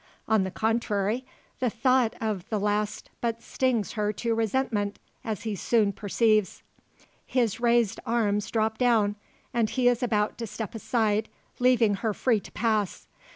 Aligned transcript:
On 0.27 0.43
the 0.43 0.49
contrary, 0.49 1.27
the 1.59 1.69
thought 1.69 2.15
of 2.19 2.49
the 2.49 2.59
last 2.59 3.11
but 3.21 3.43
stings 3.43 3.91
her 3.91 4.11
to 4.13 4.33
resentment, 4.33 4.97
as 5.23 5.43
he 5.43 5.53
soon 5.55 5.91
perceives. 5.93 6.63
His 7.23 7.59
raised 7.59 7.99
arms 8.03 8.49
drop 8.49 8.79
down, 8.79 9.15
and 9.53 9.69
he 9.69 9.87
is 9.87 10.01
about 10.01 10.39
to 10.39 10.47
step 10.47 10.73
aside, 10.73 11.29
leaving 11.59 11.97
her 11.97 12.15
free 12.15 12.39
to 12.39 12.51
pass. 12.53 13.05